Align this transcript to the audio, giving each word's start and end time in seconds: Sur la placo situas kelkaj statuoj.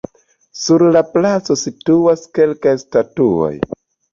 Sur 0.61 0.83
la 0.95 1.03
placo 1.09 1.57
situas 1.65 2.25
kelkaj 2.39 2.77
statuoj. 2.87 3.53